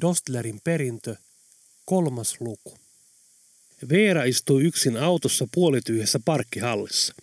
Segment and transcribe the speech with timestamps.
[0.00, 1.16] Dostlerin perintö,
[1.84, 2.78] kolmas luku.
[3.88, 7.14] Veera istui yksin autossa puolityhjässä parkkihallissa.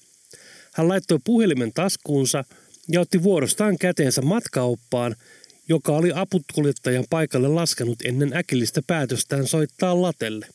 [0.74, 2.44] Hän laittoi puhelimen taskuunsa
[2.88, 5.16] ja otti vuorostaan käteensä matkaoppaan,
[5.70, 10.48] joka oli aputkuljettajan paikalle laskenut ennen äkillistä päätöstään soittaa latelle.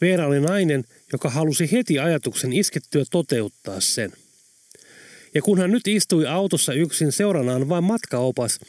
[0.00, 4.12] Veera oli nainen, joka halusi heti ajatuksen iskettyä toteuttaa sen.
[5.34, 8.60] Ja kun hän nyt istui autossa yksin seuranaan vain matkaopas,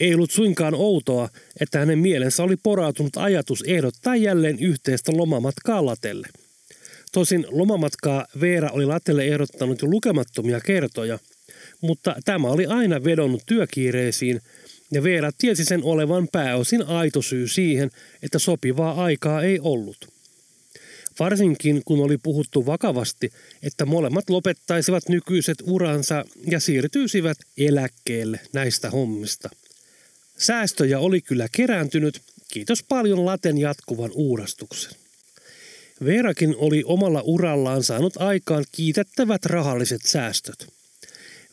[0.00, 1.28] ei ollut suinkaan outoa,
[1.60, 6.28] että hänen mielensä oli porautunut ajatus ehdottaa jälleen yhteistä lomamatkaa latelle.
[7.12, 11.18] Tosin lomamatkaa Veera oli latelle ehdottanut jo lukemattomia kertoja,
[11.80, 14.40] mutta tämä oli aina vedonnut työkiireisiin
[14.92, 17.90] ja Veera tiesi sen olevan pääosin aito syy siihen,
[18.22, 20.08] että sopivaa aikaa ei ollut.
[21.18, 23.32] Varsinkin kun oli puhuttu vakavasti,
[23.62, 29.50] että molemmat lopettaisivat nykyiset uransa ja siirtyisivät eläkkeelle näistä hommista.
[30.40, 32.20] Säästöjä oli kyllä kerääntynyt,
[32.52, 34.92] kiitos paljon laten jatkuvan uurastuksen.
[36.04, 40.66] Veerakin oli omalla urallaan saanut aikaan kiitettävät rahalliset säästöt.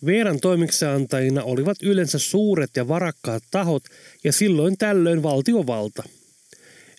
[0.05, 3.83] Veeran toimiksiantajina olivat yleensä suuret ja varakkaat tahot
[4.23, 6.03] ja silloin tällöin valtiovalta.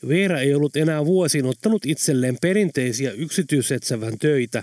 [0.09, 4.63] Veera ei ollut enää vuosiin ottanut itselleen perinteisiä yksityisetsevän töitä,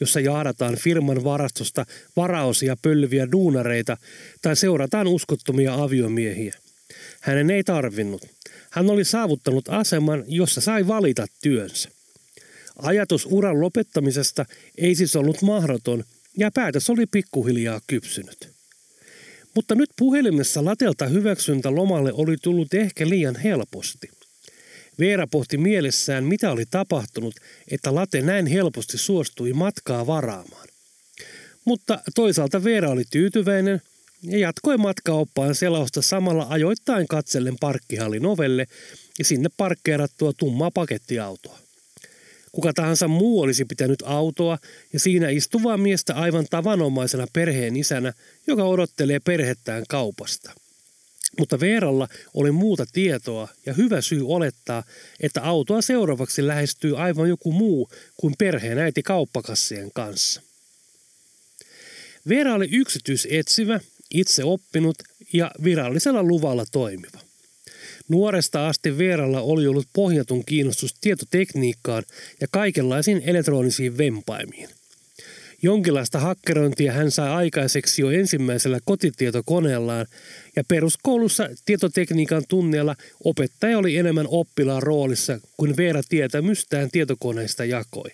[0.00, 1.86] jossa jaarataan firman varastosta
[2.16, 3.96] varaosia pölviä duunareita
[4.42, 6.61] tai seurataan uskottomia aviomiehiä.
[7.22, 8.22] Hänen ei tarvinnut.
[8.70, 11.88] Hän oli saavuttanut aseman, jossa sai valita työnsä.
[12.76, 14.46] Ajatus uran lopettamisesta
[14.78, 16.04] ei siis ollut mahdoton
[16.38, 18.48] ja päätös oli pikkuhiljaa kypsynyt.
[19.54, 24.10] Mutta nyt puhelimessa latelta hyväksyntä lomalle oli tullut ehkä liian helposti.
[24.98, 27.34] Veera pohti mielessään, mitä oli tapahtunut,
[27.70, 30.68] että late näin helposti suostui matkaa varaamaan.
[31.64, 33.82] Mutta toisaalta Veera oli tyytyväinen
[34.22, 38.66] ja jatkoi matkaoppaan selausta samalla ajoittain katsellen parkkihallin ovelle
[39.18, 41.58] ja sinne parkkeerattua tummaa pakettiautoa.
[42.52, 44.58] Kuka tahansa muu olisi pitänyt autoa
[44.92, 48.12] ja siinä istuvaa miestä aivan tavanomaisena perheen isänä,
[48.46, 50.52] joka odottelee perhettään kaupasta.
[51.38, 54.84] Mutta Veeralla oli muuta tietoa ja hyvä syy olettaa,
[55.20, 60.42] että autoa seuraavaksi lähestyy aivan joku muu kuin perheen äiti kauppakassien kanssa.
[62.28, 63.80] Veera oli yksityisetsivä,
[64.14, 64.96] itse oppinut
[65.32, 67.18] ja virallisella luvalla toimiva.
[68.08, 72.02] Nuoresta asti Veeralla oli ollut pohjatun kiinnostus tietotekniikkaan
[72.40, 74.68] ja kaikenlaisiin elektronisiin vempaimiin.
[75.62, 80.06] Jonkinlaista hakkerointia hän sai aikaiseksi jo ensimmäisellä kotitietokoneellaan
[80.56, 88.10] ja peruskoulussa tietotekniikan tunneella opettaja oli enemmän oppilaan roolissa kuin Veera tietämystään tietokoneista jakoi.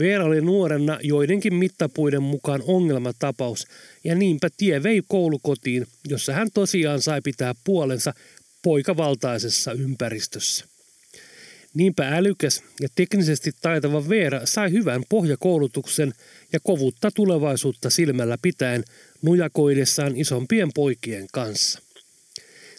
[0.00, 3.66] Veera oli nuorena joidenkin mittapuiden mukaan ongelmatapaus
[4.04, 8.14] ja niinpä tie vei koulukotiin, jossa hän tosiaan sai pitää puolensa
[8.62, 10.64] poikavaltaisessa ympäristössä.
[11.74, 16.12] Niinpä älykäs ja teknisesti taitava Veera sai hyvän pohjakoulutuksen
[16.52, 18.84] ja kovutta tulevaisuutta silmällä pitäen
[19.22, 21.80] nujakoidessaan isompien poikien kanssa.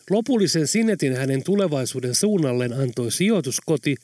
[0.09, 3.95] Lopullisen sinetin hänen tulevaisuuden suunnalleen antoi sijoituskoti,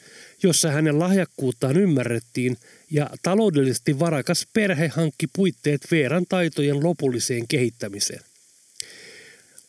[0.43, 2.57] jossa hänen lahjakkuuttaan ymmärrettiin
[2.91, 8.21] ja taloudellisesti varakas perhe hankki puitteet Veeran taitojen lopulliseen kehittämiseen.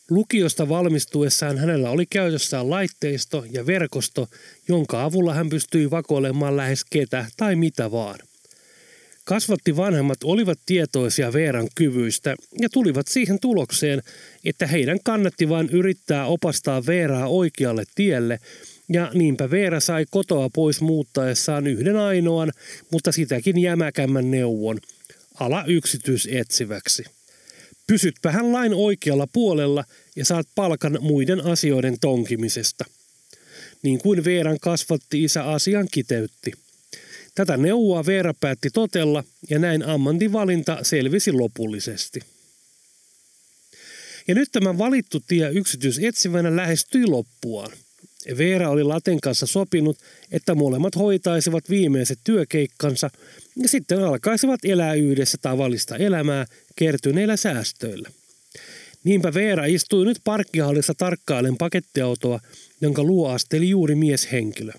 [0.09, 4.27] Lukiosta valmistuessaan hänellä oli käytössään laitteisto ja verkosto,
[4.67, 8.19] jonka avulla hän pystyi vakoilemaan lähes ketä tai mitä vaan.
[9.23, 14.03] Kasvatti vanhemmat olivat tietoisia Veeran kyvyistä ja tulivat siihen tulokseen,
[14.45, 18.39] että heidän kannatti vain yrittää opastaa Veeraa oikealle tielle,
[18.89, 22.51] ja niinpä Veera sai kotoa pois muuttaessaan yhden ainoan,
[22.91, 24.79] mutta sitäkin jämäkämmän neuvon,
[25.39, 27.03] ala yksityisetsiväksi.
[27.87, 29.83] Pysytpähän lain oikealla puolella
[30.15, 32.85] ja saat palkan muiden asioiden tonkimisesta.
[33.83, 36.51] Niin kuin Veeran kasvatti isä asian kiteytti.
[37.35, 42.19] Tätä neuvoa Veera päätti totella ja näin ammantivalinta selvisi lopullisesti.
[44.27, 47.71] Ja nyt tämä valittu tie yksityisetsivänä lähestyi loppuaan.
[48.37, 49.97] Veera oli Laten kanssa sopinut,
[50.31, 53.09] että molemmat hoitaisivat viimeiset työkeikkansa
[53.55, 56.45] ja sitten alkaisivat elää yhdessä tavallista elämää
[56.75, 58.09] kertyneillä säästöillä.
[59.03, 62.39] Niinpä Veera istui nyt parkkihallissa tarkkailen pakettiautoa,
[62.81, 64.71] jonka luo asteli juuri mieshenkilö.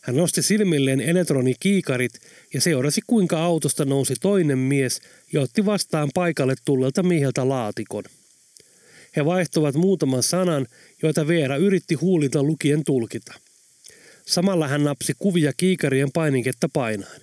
[0.00, 2.12] Hän nosti silmilleen elektronikiikarit
[2.54, 5.00] ja seurasi kuinka autosta nousi toinen mies
[5.32, 8.04] ja otti vastaan paikalle tullelta mieheltä laatikon.
[9.16, 10.66] He vaihtuvat muutaman sanan,
[11.02, 13.34] joita Veera yritti huulilta lukien tulkita.
[14.26, 17.20] Samalla hän napsi kuvia kiikarien painiketta painaen.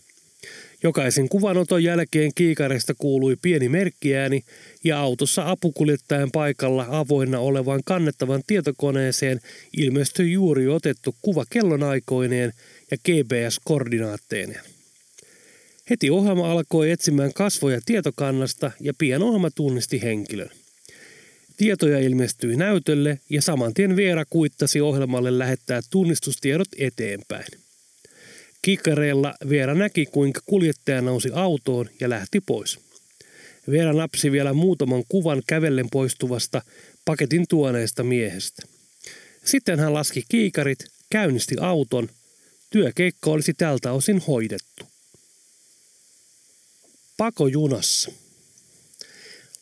[0.83, 4.43] Jokaisen kuvanoton jälkeen kiikarista kuului pieni merkkiääni
[4.83, 9.39] ja autossa apukuljettajan paikalla avoinna olevan kannettavan tietokoneeseen
[9.77, 12.53] ilmestyi juuri otettu kuva kellonaikoineen
[12.91, 14.63] ja GPS-koordinaatteineen.
[15.89, 20.60] Heti ohjelma alkoi etsimään kasvoja tietokannasta ja pian ohjelma tunnisti henkilön.
[21.61, 27.45] Tietoja ilmestyi näytölle ja saman tien Veera kuittasi ohjelmalle lähettää tunnistustiedot eteenpäin.
[28.61, 32.79] Kikkareilla Veera näki, kuinka kuljettaja nousi autoon ja lähti pois.
[33.71, 36.61] Veera napsi vielä muutaman kuvan kävellen poistuvasta
[37.05, 38.63] paketin tuoneesta miehestä.
[39.45, 42.09] Sitten hän laski kiikarit, käynnisti auton.
[42.69, 44.85] Työkeikka olisi tältä osin hoidettu.
[47.17, 48.11] Pako junassa.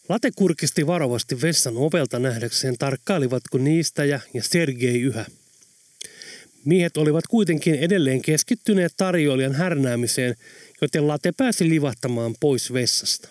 [0.09, 5.25] Late kurkisti varovasti vessan ovelta nähdäkseen tarkkailivatko niistä ja, ja Sergei yhä–
[6.65, 10.35] Miehet olivat kuitenkin edelleen keskittyneet tarjoilijan härnäämiseen,
[10.81, 13.29] joten late pääsi livahtamaan pois vessasta.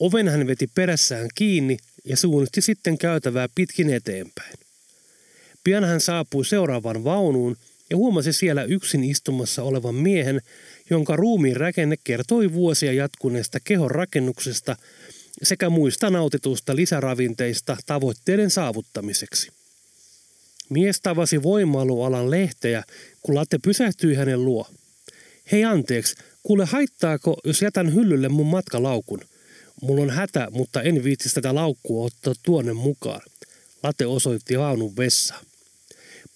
[0.00, 4.54] Oven hän veti perässään kiinni ja suunnitti sitten käytävää pitkin eteenpäin.
[5.64, 7.56] Pian hän saapui seuraavaan vaunuun
[7.90, 10.40] ja huomasi siellä yksin istumassa olevan miehen,
[10.90, 14.76] jonka ruumiin rakenne kertoi vuosia jatkuneesta kehon rakennuksesta
[15.42, 19.50] sekä muista nautitusta lisäravinteista tavoitteiden saavuttamiseksi.
[20.70, 22.84] Mies tavasi voimailualan lehteä,
[23.22, 24.66] kun latte pysähtyi hänen luo.
[25.52, 29.20] Hei anteeksi, kuule haittaako, jos jätän hyllylle mun matkalaukun?
[29.82, 33.20] Mulla on hätä, mutta en viitsi tätä laukkua ottaa tuonne mukaan.
[33.82, 35.44] Late osoitti vaunun vessaan.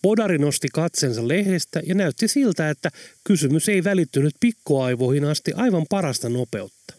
[0.03, 2.91] Podari nosti katsensa lehdestä ja näytti siltä, että
[3.25, 6.95] kysymys ei välittynyt pikkoaivoihin asti aivan parasta nopeutta.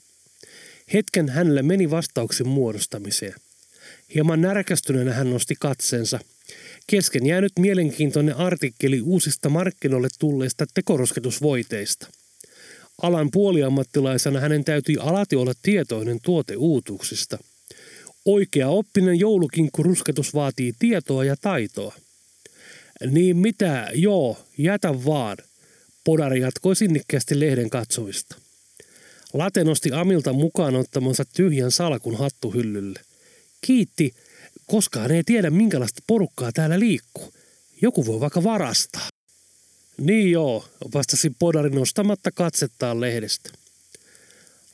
[0.94, 3.34] Hetken hänelle meni vastauksen muodostamiseen.
[4.16, 6.20] Hieman närkästyneenä hän nosti katsensa–
[6.88, 12.08] Kesken jäänyt mielenkiintoinen artikkeli uusista markkinoille tulleista tekorosketusvoiteista.
[13.02, 17.38] Alan puoliammattilaisena hänen täytyi alati olla tietoinen tuoteuutuksista.
[18.26, 21.96] Oikea oppinen joulukinkkurusketus vaatii tietoa ja taitoa.
[23.06, 25.38] Niin mitä, joo, jätä vaan.
[26.04, 28.36] Podari jatkoi sinnikkäästi lehden katsovista.
[29.34, 33.00] Late nosti Amilta mukaan ottamansa tyhjän salkun hattuhyllylle.
[33.62, 34.14] Kiitti
[34.66, 37.34] Koskaan ei tiedä, minkälaista porukkaa täällä liikkuu.
[37.82, 39.08] Joku voi vaikka varastaa.
[39.98, 43.50] Niin joo, vastasi Podari nostamatta katsettaan lehdestä.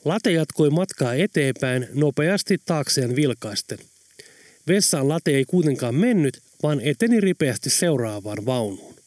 [0.04, 3.78] Late jatkoi matkaa eteenpäin nopeasti taakseen vilkaisten.
[4.68, 8.99] Vessaan late ei kuitenkaan mennyt, vaan eteni ripeästi seuraavaan vaunuun.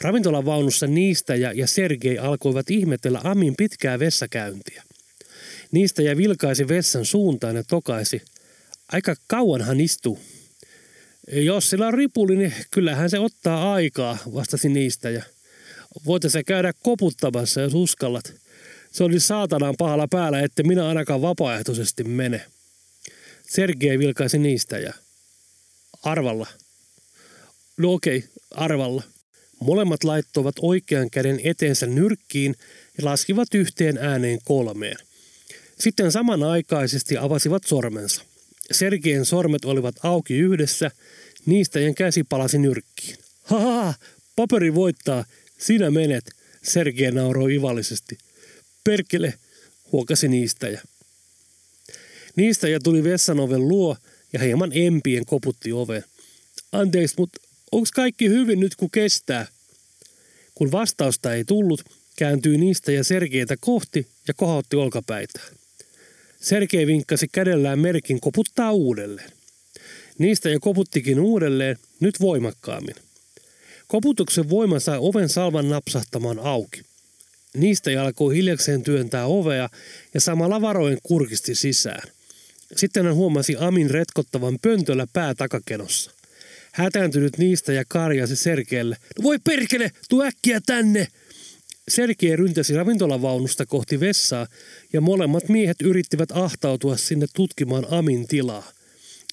[0.00, 4.82] Ravintolavaunussa niistä ja, ja Sergei alkoivat ihmetellä Amin pitkää vessakäyntiä.
[5.72, 8.22] Niistä ja vilkaisi vessan suuntaan ja tokaisi–
[8.92, 10.18] Aika kauanhan istuu.
[11.32, 15.10] Jos sillä on ripuli, niin kyllähän se ottaa aikaa, vastasi niistä.
[15.10, 15.22] Ja
[16.06, 18.34] voitaisiin käydä koputtamassa, jos uskallat.
[18.92, 22.46] Se oli saatanaan pahalla päällä, että minä ainakaan vapaaehtoisesti mene.
[23.48, 24.92] Sergei vilkaisi niistä ja
[26.02, 26.46] arvalla.
[27.76, 29.02] No okei, okay, arvalla.
[29.60, 32.54] Molemmat laittoivat oikean käden eteensä nyrkkiin
[32.98, 34.96] ja laskivat yhteen ääneen kolmeen.
[35.78, 38.22] Sitten samanaikaisesti avasivat sormensa.
[38.70, 40.90] Sergeen sormet olivat auki yhdessä,
[41.46, 43.16] niistäjen käsi palasi nyrkkiin.
[43.42, 43.94] Haha,
[44.36, 45.24] paperi voittaa,
[45.58, 46.24] sinä menet,
[46.62, 48.18] Sergei nauroi ivallisesti.
[48.84, 49.34] Perkele,
[49.92, 50.82] huokasi niistäjä.
[52.36, 53.96] Niistäjä tuli vessan oven luo
[54.32, 56.04] ja hieman empien koputti oveen.
[56.72, 57.40] Anteeksi, mutta
[57.72, 59.46] onks kaikki hyvin nyt kun kestää?
[60.54, 61.84] Kun vastausta ei tullut,
[62.16, 65.48] kääntyi niistä ja Sergeitä kohti ja kohotti olkapäitään.
[66.40, 69.30] Sergei vinkkasi kädellään merkin koputtaa uudelleen.
[70.18, 72.94] Niistä jo koputtikin uudelleen, nyt voimakkaammin.
[73.88, 76.82] Koputuksen voima sai oven salvan napsahtamaan auki.
[77.54, 79.68] Niistä alkoi hiljakseen työntää ovea
[80.14, 82.08] ja samalla varoen kurkisti sisään.
[82.76, 86.10] Sitten hän huomasi Amin retkottavan pöntöllä pää takakenossa.
[86.72, 88.96] Hätääntynyt niistä ja karjasi Serkeelle.
[89.18, 91.06] No voi perkele, tuu äkkiä tänne!
[91.88, 94.46] Sergei ryntäsi ravintolavaunusta kohti vessaa
[94.92, 98.72] ja molemmat miehet yrittivät ahtautua sinne tutkimaan Amin tilaa.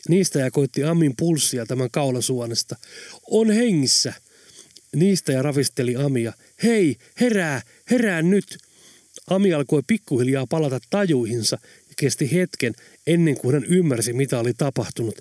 [0.10, 2.76] Niistä ja koitti Amin pulssia tämän kaulasuonesta.
[3.32, 4.14] On hengissä.
[4.96, 6.34] Niistä ja ravisteli Amia.
[6.64, 8.58] Hei, herää, herää nyt.
[9.30, 12.74] Ami alkoi pikkuhiljaa palata tajuihinsa ja kesti hetken
[13.08, 15.16] ennen kuin hän ymmärsi, mitä oli tapahtunut.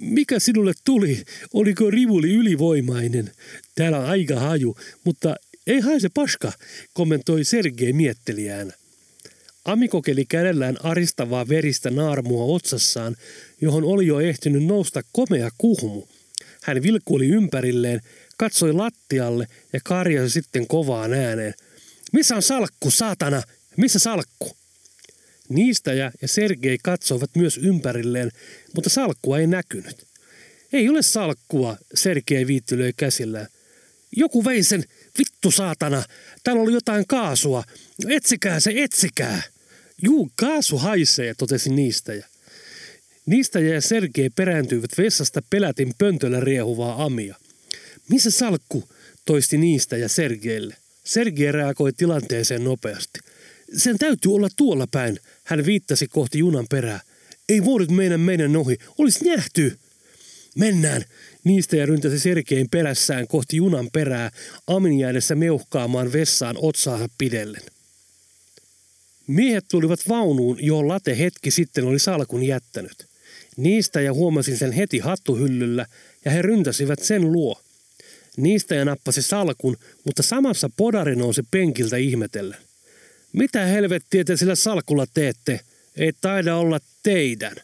[0.00, 1.22] Mikä sinulle tuli?
[1.54, 3.30] Oliko rivuli ylivoimainen?
[3.74, 6.52] Täällä on aika haju, mutta ei haise paska,
[6.92, 8.72] kommentoi Sergei miettelijään.
[9.64, 13.16] Ami kokeli kädellään aristavaa veristä naarmua otsassaan,
[13.60, 16.02] johon oli jo ehtinyt nousta komea kuhmu.
[16.62, 18.00] Hän vilkuili ympärilleen,
[18.36, 21.54] katsoi lattialle ja karjasi sitten kovaan ääneen.
[22.12, 23.42] Missä on salkku, saatana?
[23.76, 24.59] Missä salkku?
[25.50, 28.30] Niistäjä ja Sergei katsoivat myös ympärilleen,
[28.74, 30.06] mutta salkkua ei näkynyt.
[30.72, 33.46] Ei ole salkkua, Sergei viittylöi käsillään.
[34.16, 34.84] Joku vei sen,
[35.18, 36.02] vittu saatana,
[36.44, 37.64] täällä oli jotain kaasua.
[38.08, 39.42] Etsikää se, etsikää.
[40.02, 42.26] Juu, kaasu haisee, totesi niistäjä.
[43.26, 47.34] Niistäjä ja Sergei perääntyivät vessasta pelätin pöntöllä riehuvaa amia.
[48.08, 48.88] Missä salkku?
[49.24, 50.76] toisti niistä ja Sergeille.
[51.04, 53.20] Sergei reagoi tilanteeseen nopeasti.
[53.76, 55.18] Sen täytyy olla tuolla päin,
[55.50, 57.00] hän viittasi kohti junan perää.
[57.48, 59.78] Ei voinut meidän meidän ohi, olisi nähty.
[60.54, 61.04] Mennään,
[61.44, 64.30] niistä ja ryntäsi Sergein perässään kohti junan perää,
[64.66, 67.62] Amin jäädessä meuhkaamaan vessaan otsaansa pidellen.
[69.26, 73.06] Miehet tulivat vaunuun, johon late hetki sitten oli salkun jättänyt.
[73.56, 75.86] Niistä ja huomasin sen heti hattuhyllyllä
[76.24, 77.60] ja he ryntäsivät sen luo.
[78.36, 82.69] Niistä ja nappasi salkun, mutta samassa podari nousi penkiltä ihmetellen.
[83.32, 85.60] Mitä helvettiä te sillä salkulla teette?
[85.96, 87.56] Ei taida olla teidän.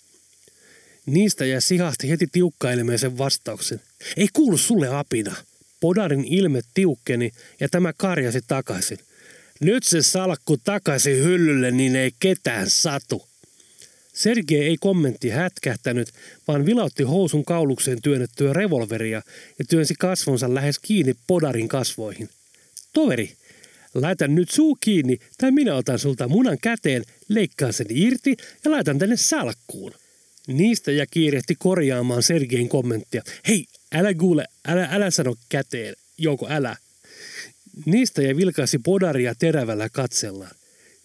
[1.06, 3.80] Niistä ja sihasti heti tiukkailemään sen vastauksen.
[4.16, 5.36] Ei kuulu sulle apina.
[5.80, 8.98] Podarin ilme tiukkeni ja tämä karjasi takaisin.
[9.60, 13.26] Nyt se salkku takaisin hyllylle, niin ei ketään satu.
[14.12, 16.08] Sergei ei kommentti hätkähtänyt,
[16.48, 19.22] vaan vilautti housun kaulukseen työnnettyä revolveria
[19.58, 22.28] ja työnsi kasvonsa lähes kiinni podarin kasvoihin.
[22.92, 23.36] Toveri,
[24.00, 28.98] laita nyt suu kiinni tai minä otan sulta munan käteen, leikkaan sen irti ja laitan
[28.98, 29.92] tänne salkkuun.
[30.46, 33.22] Niistä ja kiirehti korjaamaan Sergein kommenttia.
[33.48, 36.76] Hei, älä kuule, älä, älä sano käteen, joko älä.
[37.86, 40.56] Niistä ja vilkaisi podaria terävällä katsellaan.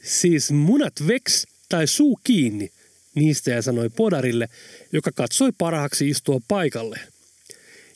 [0.03, 2.71] Siis munat veks tai suu kiinni,
[3.15, 4.47] niistä ja sanoi podarille,
[4.91, 6.99] joka katsoi parhaaksi istua paikalle.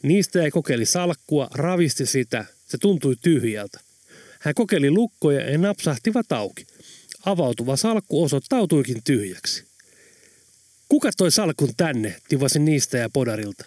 [0.03, 3.84] Niistä ja kokeili salkkua, ravisti sitä, se tuntui tyhjältä.
[4.45, 6.67] Hän kokeili lukkoja ja napsahtivat auki.
[7.25, 9.63] Avautuva salkku osoittautuikin tyhjäksi.
[10.89, 13.65] Kuka toi salkun tänne, tivasi niistä ja podarilta.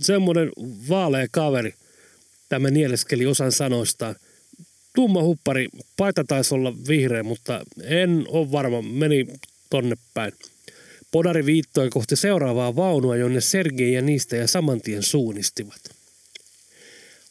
[0.00, 0.50] Semmoinen
[0.88, 1.74] vaalea kaveri,
[2.48, 4.16] tämä nieleskeli osan sanoistaan.
[4.94, 9.26] Tumma huppari, paita taisi olla vihreä, mutta en ole varma, meni
[9.70, 10.32] tonne päin.
[11.10, 15.99] Podari viittoi kohti seuraavaa vaunua, jonne Sergei ja niistä ja samantien suunnistivat.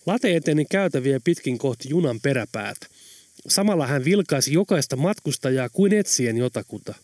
[0.09, 2.87] Late eteni käytäviä pitkin kohti junan peräpäätä.
[3.47, 6.95] Samalla hän vilkaisi jokaista matkustajaa kuin etsien jotakuta.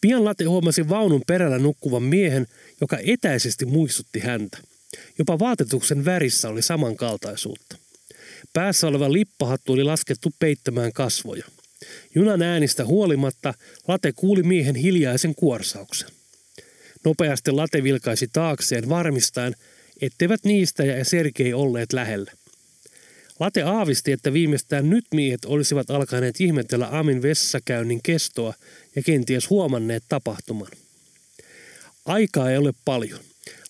[0.00, 2.46] Pian Late huomasi vaunun perällä nukkuvan miehen,
[2.80, 4.58] joka etäisesti muistutti häntä.
[5.18, 7.76] Jopa vaatetuksen värissä oli samankaltaisuutta.
[8.52, 11.44] Päässä oleva lippahattu oli laskettu peittämään kasvoja.
[12.14, 13.54] Junan äänistä huolimatta
[13.88, 16.08] Late kuuli miehen hiljaisen kuorsauksen.
[17.04, 19.54] Nopeasti Late vilkaisi taakseen varmistaen,
[20.00, 22.32] etteivät niistä ja Sergei olleet lähellä.
[23.40, 28.54] Late aavisti, että viimeistään nyt miehet olisivat alkaneet ihmetellä Amin vessakäynnin kestoa
[28.96, 30.68] ja kenties huomanneet tapahtuman.
[32.04, 33.20] Aikaa ei ole paljon.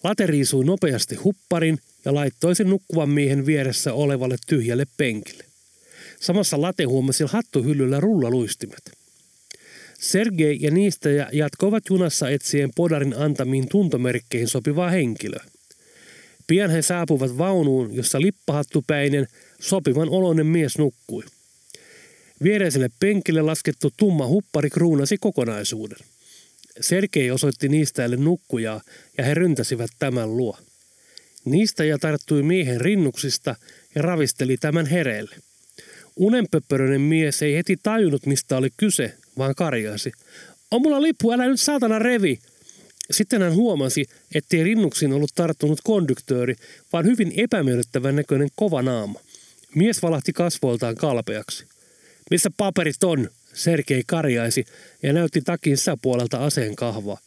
[0.04, 5.44] Late riisui nopeasti hupparin ja laittoi sen nukkuvan miehen vieressä olevalle tyhjälle penkille.
[6.20, 8.92] Samassa Late huomasi hattuhyllyllä rullaluistimet.
[9.98, 15.44] Sergei ja niistä jatkoivat junassa etsien Podarin antamiin tuntomerkkeihin sopivaa henkilöä.
[16.46, 19.26] Pian he saapuvat vaunuun, jossa lippahattupäinen,
[19.60, 21.22] sopivan oloinen mies nukkui.
[22.42, 25.98] Viereiselle penkille laskettu tumma huppari kruunasi kokonaisuuden.
[26.80, 28.80] Sergei osoitti niistäjälle nukkujaa
[29.18, 30.58] ja he ryntäsivät tämän luo.
[31.44, 33.56] Niistäjä tarttui miehen rinnuksista
[33.94, 35.36] ja ravisteli tämän hereille.
[36.16, 40.12] Unenpöppöröinen mies ei heti tajunnut, mistä oli kyse, vaan karjaisi.
[40.70, 42.38] On mulla lippu, älä nyt saatana revi!
[43.10, 46.56] Sitten hän huomasi, ettei rinnuksiin ollut tarttunut konduktööri,
[46.92, 49.20] vaan hyvin epämiellyttävän näköinen kova naama.
[49.74, 51.64] Mies valahti kasvoiltaan kalpeaksi.
[52.30, 53.30] Missä paperit on?
[53.54, 54.64] Sergei karjaisi
[55.02, 57.18] ja näytti takin sisäpuolelta aseen kahvaa.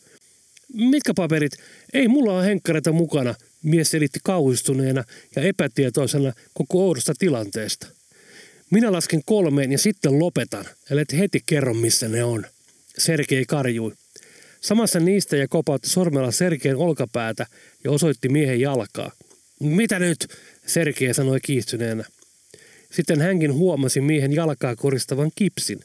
[0.74, 1.52] Mitkä paperit?
[1.94, 5.04] Ei mulla ole henkkareita mukana, mies selitti kauhistuneena
[5.36, 7.88] ja epätietoisena koko oudosta tilanteesta.
[8.70, 12.46] Minä lasken kolmeen ja sitten lopetan, ellei heti kerro missä ne on.
[12.98, 13.94] Sergei karjui.
[14.62, 17.46] Samassa niistä ja kopautti sormella Sergein olkapäätä
[17.84, 19.12] ja osoitti miehen jalkaa.
[19.60, 20.28] Mitä nyt?
[20.66, 22.06] Sergei sanoi kiistyneenä.
[22.92, 25.80] Sitten hänkin huomasi miehen jalkaa koristavan kipsin.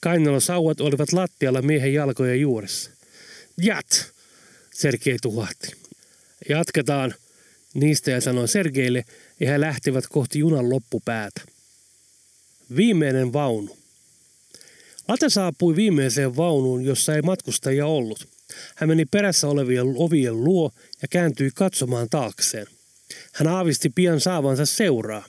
[0.00, 2.90] Kainalosauvat olivat lattialla miehen jalkojen juuressa.
[3.62, 4.12] Jat!
[4.74, 5.72] Sergei tuhahti.
[6.48, 7.14] Jatketaan,
[7.74, 9.04] niistä ja sanoi Sergeille,
[9.40, 11.40] ja he lähtivät kohti junan loppupäätä.
[12.76, 13.76] Viimeinen vaunu.
[15.08, 18.28] Late saapui viimeiseen vaunuun, jossa ei matkustajia ollut.
[18.76, 20.70] Hän meni perässä olevien ovien luo
[21.02, 22.66] ja kääntyi katsomaan taakseen.
[23.32, 25.24] Hän aavisti pian saavansa seuraa.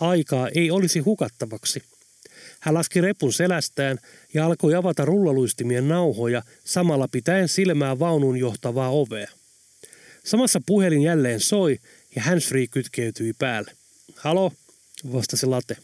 [0.00, 1.82] Aikaa ei olisi hukattavaksi.
[2.60, 3.98] Hän laski repun selästään
[4.34, 9.30] ja alkoi avata rullaluistimien nauhoja samalla pitäen silmää vaunuun johtavaa ovea.
[10.24, 11.78] Samassa puhelin jälleen soi
[12.16, 13.72] ja handsfree kytkeytyi päälle.
[14.16, 14.52] Halo,
[15.12, 15.76] vastasi late.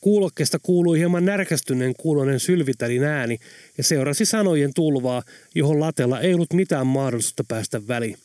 [0.00, 3.38] Kuulokkeesta kuului hieman närkästyneen kuulonen sylvitälin ääni
[3.78, 5.22] ja seurasi sanojen tulvaa,
[5.54, 8.16] johon latella ei ollut mitään mahdollisuutta päästä väliin.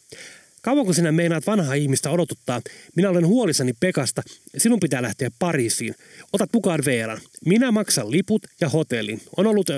[0.62, 2.62] Kauanko sinä meinaat vanhaa ihmistä odotuttaa?
[2.96, 4.24] Minä olen huolissani Pekasta.
[4.58, 5.96] Sinun pitää lähteä Pariisiin.
[6.34, 7.22] Otat mukaan Veeran.
[7.46, 9.22] Minä maksan liput ja hotellin.
[9.38, 9.76] On ollut äh,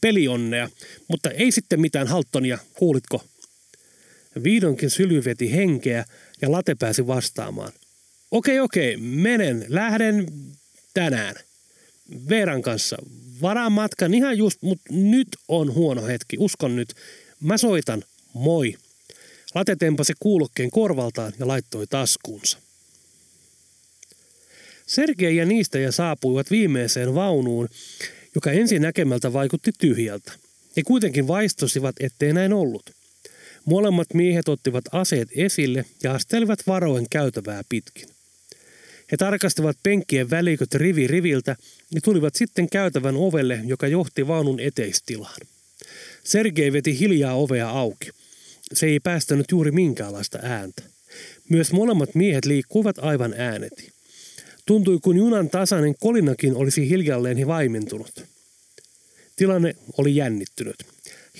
[0.00, 0.68] pelionnea,
[1.08, 2.58] mutta ei sitten mitään Halttonia.
[2.72, 3.24] Kuulitko?
[4.44, 6.04] Viidonkin syly veti henkeä
[6.42, 7.72] ja late pääsi vastaamaan.
[8.30, 9.64] Okei, okei, menen.
[9.68, 10.26] Lähden
[10.98, 11.34] tänään.
[12.28, 12.96] Veeran kanssa.
[13.42, 16.36] Varaan matkan ihan just, mutta nyt on huono hetki.
[16.40, 16.94] Uskon nyt.
[17.40, 18.04] Mä soitan.
[18.32, 18.74] Moi.
[19.54, 22.58] Late tempasi kuulokkeen korvaltaan ja laittoi taskuunsa.
[24.86, 27.68] Sergei ja niistä ja saapuivat viimeiseen vaunuun,
[28.34, 30.32] joka ensin näkemältä vaikutti tyhjältä.
[30.76, 32.90] He kuitenkin vaistosivat, ettei näin ollut.
[33.64, 38.17] Molemmat miehet ottivat aseet esille ja astelivat varoen käytävää pitkin.
[39.12, 41.56] He tarkastivat penkkien väliköt rivi riviltä
[41.94, 45.40] ja tulivat sitten käytävän ovelle, joka johti vaunun eteistilaan.
[46.24, 48.10] Sergei veti hiljaa ovea auki.
[48.72, 50.82] Se ei päästänyt juuri minkäänlaista ääntä.
[51.48, 53.92] Myös molemmat miehet liikkuivat aivan ääneti.
[54.66, 58.24] Tuntui kuin junan tasainen kolinakin olisi hiljalleen vaimentunut.
[59.36, 60.76] Tilanne oli jännittynyt.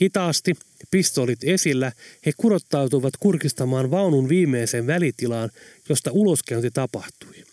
[0.02, 0.56] Hitaasti,
[0.90, 1.92] pistolit esillä,
[2.26, 5.50] he kurottautuivat kurkistamaan vaunun viimeiseen välitilaan,
[5.88, 7.47] josta uloskäynti tapahtui.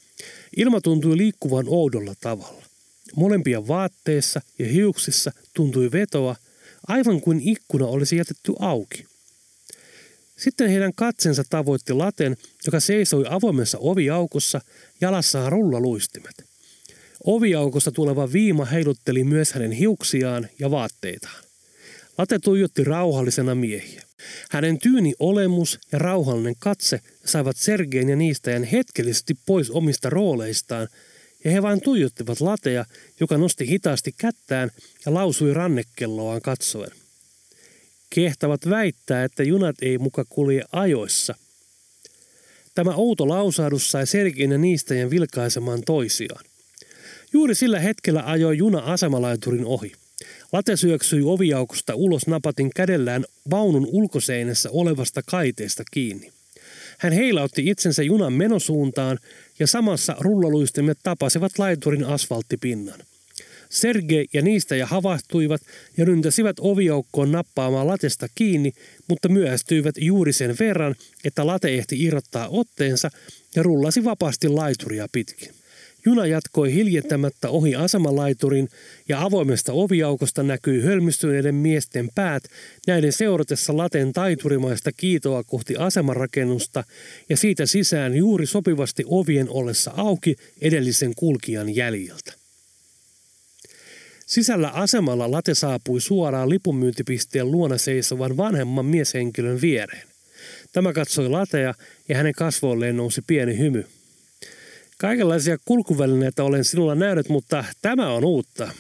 [0.56, 2.64] Ilma tuntui liikkuvan oudolla tavalla.
[3.16, 6.36] Molempia vaatteissa ja hiuksissa tuntui vetoa,
[6.88, 9.06] aivan kuin ikkuna olisi jätetty auki.
[10.38, 14.62] Sitten heidän katsensa tavoitti laten, joka seisoi avoimessa oviaukossa,
[15.02, 16.46] jalassaan rullaluistimet.
[17.26, 21.44] Oviaukosta tuleva viima heilutteli myös hänen hiuksiaan ja vaatteitaan.
[22.18, 24.05] Late tuijotti rauhallisena miehiä.
[24.52, 30.88] Hänen tyyni olemus ja rauhallinen katse saivat Sergein ja niistäjän hetkellisesti pois omista rooleistaan,
[31.44, 32.86] ja he vain tuijottivat lateja,
[33.20, 34.72] joka nosti hitaasti kättään
[35.06, 36.92] ja lausui rannekelloaan katsoen.
[38.10, 41.36] Kehtavat väittää, että junat ei muka kulje ajoissa.
[42.76, 46.46] Tämä outo lausahdus sai Sergein ja niistäjän vilkaisemaan toisiaan.
[47.34, 49.92] Juuri sillä hetkellä ajoi juna asemalaiturin ohi–
[50.54, 56.32] Late syöksyi oviaukosta ulos napatin kädellään vaunun ulkoseinässä olevasta kaiteesta kiinni.
[56.98, 59.20] Hän heilautti itsensä junan menosuuntaan
[59.60, 63.00] ja samassa rullaluistimet tapasivat laiturin asfalttipinnan.
[63.70, 65.62] Sergei ja niistä ja havahtuivat
[65.98, 68.74] ja ryntäsivät oviaukkoon nappaamaan latesta kiinni,
[69.08, 73.10] mutta myöhästyivät juuri sen verran, että late ehti irrottaa otteensa
[73.56, 75.50] ja rullasi vapaasti laituria pitkin.
[76.06, 78.70] Juna jatkoi hiljentämättä ohi asemalaiturin
[79.10, 82.44] ja avoimesta oviaukosta näkyi hölmistyneiden miesten päät
[82.88, 86.84] näiden seuratessa laten taiturimaista kiitoa kohti asemarakennusta
[87.30, 92.34] ja siitä sisään juuri sopivasti ovien ollessa auki edellisen kulkijan jäljiltä.
[94.26, 100.08] Sisällä asemalla late saapui suoraan lipunmyyntipisteen luona seisovan vanhemman mieshenkilön viereen.
[100.72, 101.74] Tämä katsoi latea
[102.10, 103.86] ja hänen kasvoilleen nousi pieni hymy.
[105.00, 108.72] Kaikenlaisia kulkuvälineitä olen sinulla nähnyt, mutta tämä on uutta.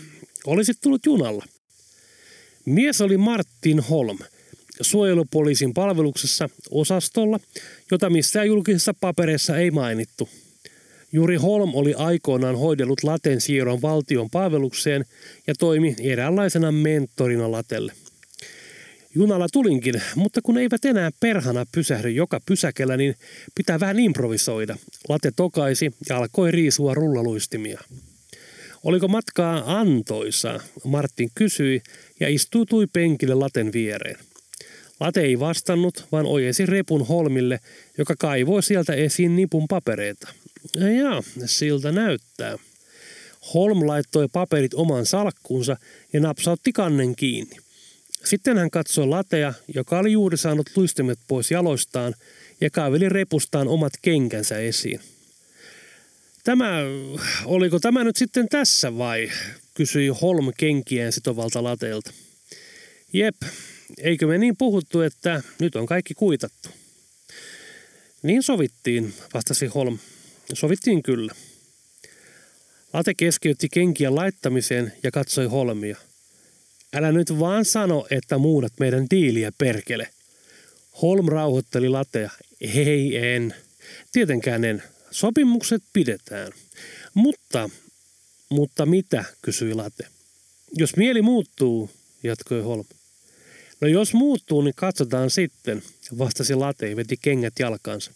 [0.48, 1.46] Olisit tullut junalla.
[2.66, 4.18] Mies oli Martin Holm,
[4.82, 7.40] suojelupoliisin palveluksessa osastolla,
[7.92, 10.30] jota missään julkisissa papereissa ei mainittu.
[11.12, 15.06] Juuri Holm oli aikoinaan hoidellut Laten siirron valtion palvelukseen
[15.48, 17.94] ja toimi eräänlaisena mentorina Latelle.
[19.16, 23.16] Junalla tulinkin, mutta kun eivät enää perhana pysähdy joka pysäkellä, niin
[23.56, 24.78] pitää vähän improvisoida.
[25.10, 27.82] Late tokaisi ja alkoi riisua rullaluistimia.
[28.84, 30.60] Oliko matkaa antoisa?
[30.84, 31.82] Martin kysyi
[32.20, 34.18] ja istuutui penkille laten viereen.
[35.00, 37.60] Late ei vastannut, vaan ojesi repun holmille,
[37.98, 40.28] joka kaivoi sieltä esiin nipun papereita.
[40.76, 42.58] Ja, siltä näyttää.
[43.54, 45.78] Holm laittoi paperit oman salkkuunsa
[46.14, 47.65] ja napsautti kannen kiinni.
[48.26, 52.16] Sitten hän katsoi latea, joka oli juuri saanut luistimet pois jaloistaan
[52.62, 55.00] ja kaaveli repustaan omat kenkänsä esiin.
[56.44, 56.80] Tämä,
[57.46, 59.32] oliko tämä nyt sitten tässä vai?
[59.74, 62.12] kysyi Holm kenkien sitovalta lateelta.
[63.14, 63.36] Jep,
[63.98, 66.70] eikö me niin puhuttu, että nyt on kaikki kuitattu?
[68.24, 69.98] Niin sovittiin, vastasi Holm.
[70.54, 71.34] Sovittiin kyllä.
[72.94, 75.98] Late keskeytti kenkien laittamiseen ja katsoi Holmia–
[76.96, 80.10] Älä nyt vaan sano, että muunat meidän diiliä perkele.
[81.02, 82.32] Holm rauhoitteli latea.
[82.62, 83.56] Ei en.
[84.12, 84.84] Tietenkään en.
[85.12, 86.52] Sopimukset pidetään.
[87.14, 87.70] Mutta,
[88.50, 90.08] Mutta mitä, kysyi Late.
[90.78, 91.90] Jos mieli muuttuu,
[92.24, 92.86] jatkoi Holm.
[93.82, 95.84] No jos muuttuu, niin katsotaan sitten,
[96.18, 98.12] vastasi Late ja veti kengät jalkaansa.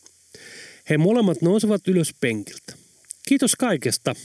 [0.89, 2.73] He molemmat nousivat ylös penkiltä.
[3.27, 4.15] Kiitos kaikesta.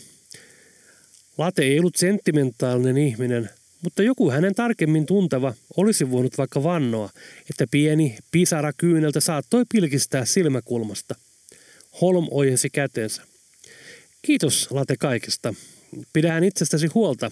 [1.38, 3.51] Late ei ollut sentimentaalinen ihminen,
[3.85, 7.11] mutta joku hänen tarkemmin tunteva olisi voinut vaikka vannoa,
[7.51, 11.14] että pieni pisara kyyneltä saattoi pilkistää silmäkulmasta.
[12.01, 13.23] Holm ojensi käteensä.
[14.23, 15.55] Kiitos Late kaikesta.
[16.12, 17.31] Pidään itsestäsi huolta.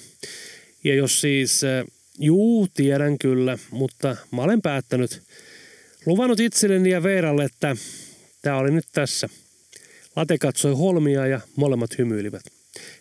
[0.85, 1.85] Ja jos siis, äh,
[2.19, 5.23] juu, tiedän kyllä, mutta mä olen päättänyt,
[6.07, 7.77] luvannut itselleni ja Veeralle, että
[8.43, 9.29] tämä oli nyt tässä.
[10.17, 12.43] Late katsoi Holmia ja molemmat hymyilivät.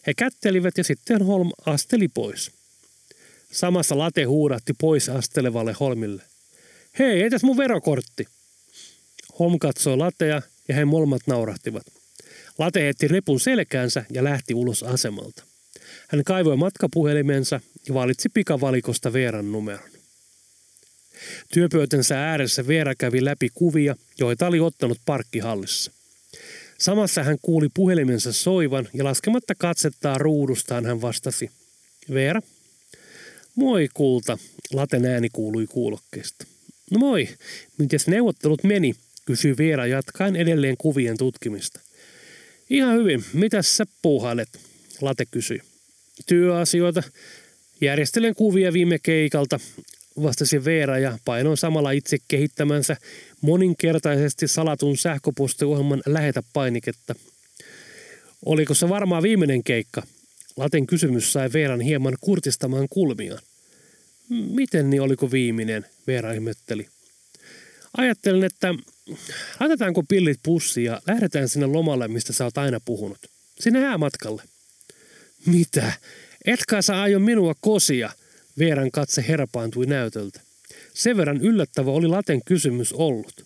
[0.07, 2.60] He kättelivät ja sitten Holm asteli pois.
[3.51, 6.23] Samassa Late huudatti pois astelevalle Holmille.
[6.99, 8.25] Hei, ei tässä mun verokortti.
[9.39, 11.83] Holm katsoi Latea ja he molemmat naurahtivat.
[12.57, 15.43] Late heitti repun selkäänsä ja lähti ulos asemalta.
[16.07, 19.89] Hän kaivoi matkapuhelimensa ja valitsi pikavalikosta Veeran numeron.
[21.53, 25.91] Työpöytänsä ääressä Veera kävi läpi kuvia, joita oli ottanut parkkihallissa.
[26.77, 31.51] Samassa hän kuuli puhelimensa soivan ja laskematta katsettaa ruudustaan hän vastasi.
[32.13, 32.41] Veera?
[33.55, 34.37] Moi kulta,
[34.73, 36.45] Laten ääni kuului kuulokkeesta.
[36.91, 37.27] No moi,
[37.77, 38.93] mites neuvottelut meni,
[39.25, 41.79] kysyi Veera jatkaen edelleen kuvien tutkimista.
[42.69, 44.59] Ihan hyvin, mitäs sä puuhailet,
[45.01, 45.61] Late kysyi.
[46.25, 47.03] Työasioita.
[47.81, 49.59] Järjestelen kuvia viime keikalta,
[50.21, 52.97] vastasi Veera ja painoin samalla itse kehittämänsä
[53.41, 57.15] moninkertaisesti salatun sähköpostiohjelman lähetä painiketta.
[58.45, 60.03] Oliko se varmaan viimeinen keikka?
[60.61, 63.41] Laten kysymys sai Veeran hieman kurtistamaan kulmiaan.
[64.29, 65.85] Miten niin oliko viimeinen?
[66.07, 66.87] Veera ihmetteli.
[67.97, 68.75] Ajattelin, että
[69.59, 73.17] laitetaanko pillit pussiin ja lähdetään sinne lomalle, mistä sä oot aina puhunut.
[73.59, 74.43] Sinne häämatkalle.
[75.45, 75.93] Mitä?
[76.45, 78.09] Etkä sä aio minua kosia?
[78.59, 80.41] Veeran katse herpaantui näytöltä.
[80.93, 83.45] Sen verran yllättävä oli Laten kysymys ollut.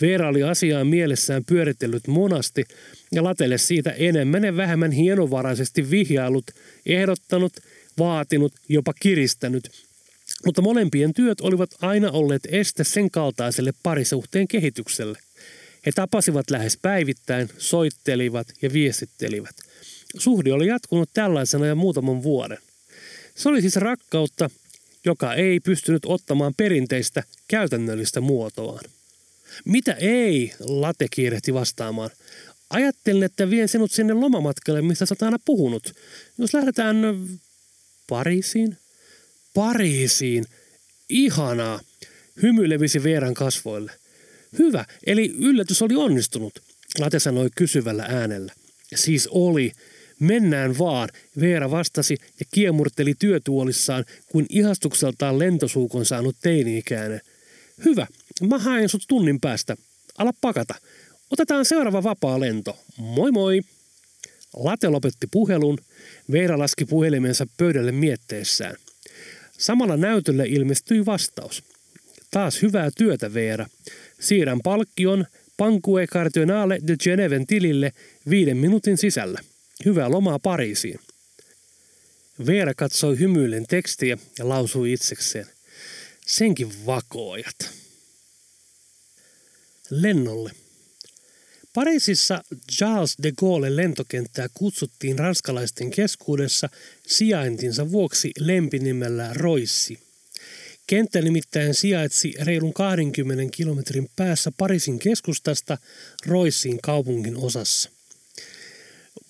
[0.00, 2.64] Veera oli asiaan mielessään pyöritellyt monasti
[3.12, 6.44] ja Latelle siitä enemmän ja vähemmän hienovaraisesti vihjailut,
[6.86, 7.52] ehdottanut,
[7.98, 9.86] vaatinut, jopa kiristänyt.
[10.44, 15.18] Mutta molempien työt olivat aina olleet este sen kaltaiselle parisuhteen kehitykselle.
[15.86, 19.56] He tapasivat lähes päivittäin, soittelivat ja viestittelivät.
[20.18, 22.58] Suhde oli jatkunut tällaisena jo muutaman vuoden.
[23.34, 24.50] Se oli siis rakkautta,
[25.04, 28.84] joka ei pystynyt ottamaan perinteistä käytännöllistä muotoaan.
[29.64, 32.10] Mitä ei, Late kiirehti vastaamaan.
[32.70, 35.94] Ajattelin, että vien sinut sinne lomamatkalle, mistä sä oot aina puhunut.
[36.38, 36.96] Jos lähdetään
[38.08, 38.76] Pariisiin?
[39.54, 40.44] Pariisiin.
[41.08, 41.80] Ihanaa.
[42.42, 43.92] Hymy levisi Veeran kasvoille.
[44.58, 46.62] Hyvä, eli yllätys oli onnistunut,
[46.98, 48.52] Late sanoi kysyvällä äänellä.
[48.94, 49.72] Siis oli.
[50.20, 51.08] Mennään vaan,
[51.40, 57.20] Veera vastasi ja kiemurteli työtuolissaan kuin ihastukseltaan lentosuukon saanut teini-ikäinen.
[57.84, 58.06] Hyvä,
[58.48, 59.76] mä haen sut tunnin päästä.
[60.18, 60.74] Ala pakata.
[61.30, 62.78] Otetaan seuraava vapaa lento.
[62.96, 63.60] Moi moi!
[64.56, 65.78] Late lopetti puhelun.
[66.32, 68.76] Veera laski puhelimensa pöydälle mietteessään.
[69.58, 71.62] Samalla näytölle ilmestyi vastaus.
[72.30, 73.66] Taas hyvää työtä, Veera.
[74.20, 77.92] Siirrän palkkion Pankue Cardinale de Geneven tilille
[78.30, 79.40] viiden minuutin sisällä.
[79.84, 81.00] Hyvää lomaa Pariisiin.
[82.46, 85.46] Veera katsoi hymyillen tekstiä ja lausui itsekseen.
[86.26, 87.70] Senkin vakoojat.
[89.90, 90.65] Lennolle.
[91.76, 96.68] Pariisissa Charles de Gaulle lentokenttää kutsuttiin ranskalaisten keskuudessa
[97.06, 99.98] sijaintinsa vuoksi lempinimellä Roissi.
[100.86, 105.78] Kenttä nimittäin sijaitsi reilun 20 kilometrin päässä Pariisin keskustasta
[106.26, 107.90] Roissin kaupungin osassa.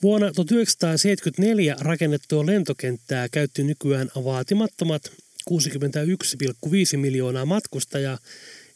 [0.02, 5.12] Vuonna 1974 rakennettua lentokenttää käytti nykyään vaatimattomat
[5.50, 8.18] 61,5 miljoonaa matkustajaa,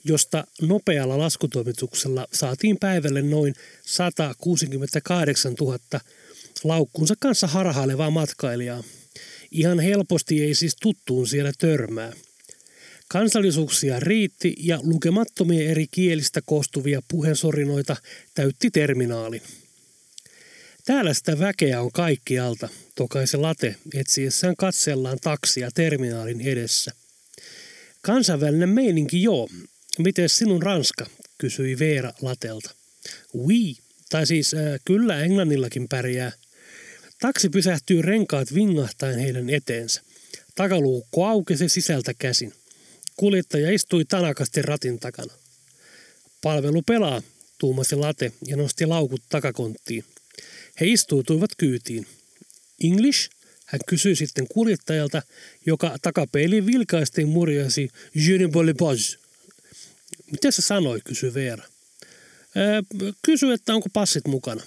[0.05, 3.55] josta nopealla laskutoimituksella saatiin päivälle noin
[3.87, 5.79] 168 000
[6.65, 8.83] laukkunsa kanssa harhailevaa matkailijaa.
[9.51, 12.13] Ihan helposti ei siis tuttuun siellä törmää.
[13.09, 17.97] Kansallisuuksia riitti ja lukemattomia eri kielistä koostuvia puheensorinoita
[18.35, 19.43] täytti terminaalin.
[20.85, 26.93] Täällä sitä väkeä on kaikkialta, tokaisi Late etsiessään katsellaan taksia terminaalin edessä.
[28.03, 29.49] Kansainvälinen meininki joo.
[29.99, 31.07] Miten sinun Ranska?
[31.39, 32.71] kysyi Veera Latelta.
[33.35, 33.77] Oui,
[34.11, 36.33] tai siis äh, kyllä englannillakin pärjää.
[37.21, 40.03] Taksi pysähtyy renkaat vingahtaen heidän eteensä.
[40.55, 42.53] Takaluukko aukesi sisältä käsin.
[43.17, 45.33] Kuljettaja istui tanakasti ratin takana.
[46.43, 47.23] Palvelu pelaa,
[47.59, 50.05] tuumasi Late ja nosti laukut takakonttiin.
[50.81, 52.07] He istuutuivat kyytiin.
[52.85, 53.31] English?
[53.67, 55.23] Hän kysyi sitten kuljettajalta,
[55.67, 58.49] joka takapeiliin vilkaistiin murjasi Je ne
[58.79, 59.19] pas.
[60.31, 61.65] Mitä se sanoi, kysyi Veera.
[63.23, 64.63] Kysyi, että onko passit mukana.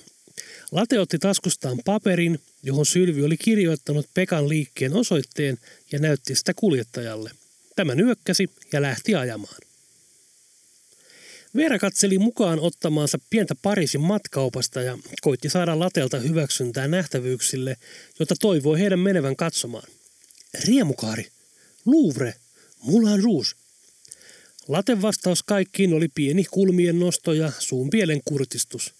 [0.72, 5.58] Late otti taskustaan paperin, johon Sylvi oli kirjoittanut Pekan liikkeen osoitteen
[5.92, 7.32] ja näytti sitä kuljettajalle.
[7.76, 9.58] Tämä nyökkäsi ja lähti ajamaan.
[11.56, 17.78] Veera katseli mukaan ottamaansa pientä Pariisin matkaupasta ja koitti saada Latelta hyväksyntää nähtävyyksille,
[18.20, 19.88] jota toivoi heidän menevän katsomaan.
[20.66, 21.28] Riemukaari,
[21.86, 22.36] Louvre,
[22.84, 23.63] Moulin Rouge.
[24.68, 28.94] Laten vastaus kaikkiin oli pieni kulmien nosto ja suun pielen kurtistus.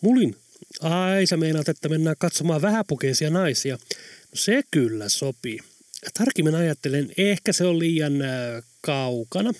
[0.00, 0.36] Mulin,
[0.80, 3.74] ai sä meinaat, että mennään katsomaan vähäpukeisia naisia.
[3.74, 5.60] No se kyllä sopii.
[6.18, 9.52] Tarkimmin ajattelen, ehkä se on liian äh, kaukana,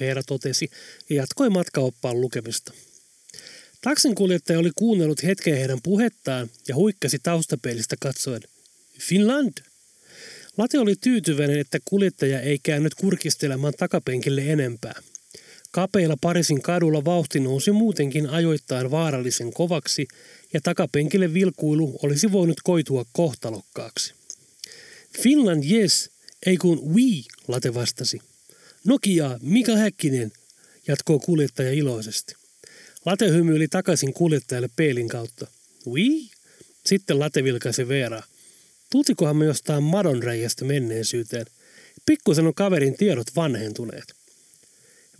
[0.00, 0.70] Veera totesi
[1.10, 2.72] ja jatkoi matkaoppaan lukemista.
[3.82, 8.42] Taksinkuljettaja oli kuunnellut hetken heidän puhettaan ja huikkasi taustapeilistä katsoen.
[8.98, 9.71] Finland!
[10.58, 15.02] Late oli tyytyväinen, että kuljettaja ei käynyt kurkistelemaan takapenkille enempää.
[15.70, 20.08] Kapeilla Parisin kadulla vauhti nousi muutenkin ajoittain vaarallisen kovaksi
[20.52, 24.14] ja takapenkille vilkuilu olisi voinut koitua kohtalokkaaksi.
[25.22, 26.10] Finland yes,
[26.46, 28.20] ei kun we, Late vastasi.
[28.84, 30.32] Nokia, Mika Häkkinen,
[30.88, 32.34] jatkoi kuljettaja iloisesti.
[33.06, 35.46] Late hymyili takaisin kuljettajalle peilin kautta.
[35.86, 36.30] Oui?
[36.86, 38.22] Sitten Late vilkaisi Veeraa.
[38.92, 41.46] Tultikohan me jostain madonreijästä menneisyyteen?
[42.06, 44.14] Pikkusen on kaverin tiedot vanhentuneet.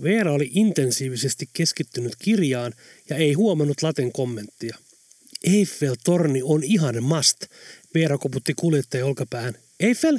[0.02, 2.72] Veera oli intensiivisesti keskittynyt kirjaan
[3.10, 4.78] ja ei huomannut Laten kommenttia.
[5.44, 7.36] Eiffel-torni on ihan must,
[7.94, 9.54] Veera koputti kuljettaja olkapäähän.
[9.80, 10.18] Eiffel?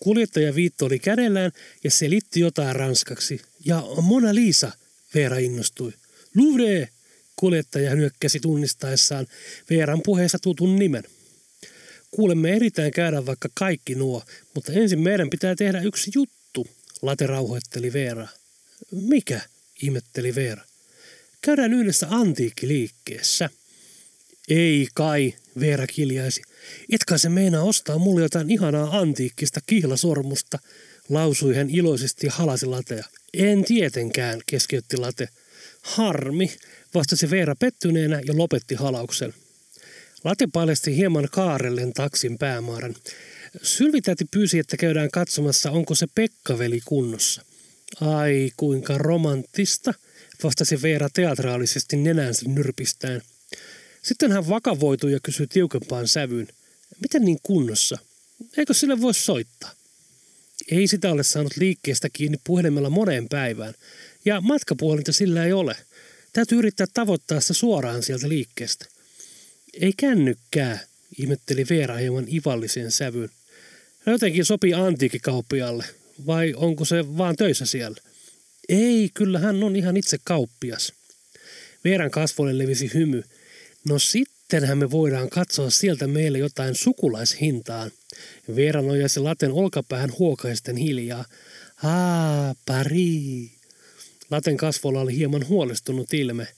[0.00, 1.52] Kuljettaja viittoli kädellään
[1.84, 3.40] ja selitti jotain ranskaksi.
[3.64, 4.72] Ja Mona Lisa,
[5.14, 5.92] Veera innostui.
[6.36, 6.88] Louvre!
[7.36, 9.26] Kuljettaja nyökkäsi tunnistaessaan
[9.70, 11.04] Veeran puheessa tutun nimen.
[12.10, 14.22] Kuulemme erittäin käydä vaikka kaikki nuo,
[14.54, 16.66] mutta ensin meidän pitää tehdä yksi juttu,
[17.02, 18.28] Late rauhoitteli Veera.
[18.92, 19.40] Mikä?
[19.82, 20.62] ihmetteli Veera.
[21.42, 23.50] Käydään yhdessä antiikkiliikkeessä.
[24.48, 26.42] Ei kai, Veera kiljaisi.
[26.92, 30.58] Etkä se meinaa ostaa mulle jotain ihanaa antiikkista kihlasormusta,
[31.08, 33.04] lausui hän iloisesti ja halasi latea.
[33.34, 35.28] En tietenkään, keskeytti late.
[35.82, 36.56] Harmi,
[36.94, 39.34] vastasi Veera pettyneenä ja lopetti halauksen.
[40.24, 42.94] Late paljasti hieman kaarellen taksin päämaaran.
[43.62, 47.42] Sylvitäti pyysi, että käydään katsomassa, onko se Pekkaveli kunnossa.
[48.00, 49.94] Ai, kuinka romanttista,
[50.42, 53.22] vastasi Veera teatraalisesti nenänsä nyrpistäen.
[54.02, 56.48] Sitten hän vakavoitui ja kysyi tiukempaan sävyyn.
[57.02, 57.98] Miten niin kunnossa?
[58.56, 59.70] Eikö sille voi soittaa?
[60.70, 63.74] Ei sitä ole saanut liikkeestä kiinni puhelimella moneen päivään.
[64.24, 65.76] Ja matkapuhelinta sillä ei ole.
[66.32, 68.86] Täytyy yrittää tavoittaa se suoraan sieltä liikkeestä.
[69.74, 70.78] Ei kännykkää,
[71.18, 73.30] ihmetteli Veera hieman ivallisen sävyyn.
[73.98, 75.84] Hän jotenkin sopii antiikikauppialle,
[76.26, 77.96] vai onko se vaan töissä siellä?
[78.68, 80.92] Ei, kyllä hän on ihan itse kauppias.
[81.84, 83.22] Veeran kasvoille levisi hymy.
[83.88, 87.90] No sittenhän me voidaan katsoa sieltä meille jotain sukulaishintaan.
[88.56, 91.24] Veera nojasi laten olkapäähän huokaisten hiljaa.
[91.82, 93.50] Aa, pari.
[94.30, 96.48] Laten kasvolla oli hieman huolestunut ilme.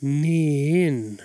[0.00, 1.18] Niin,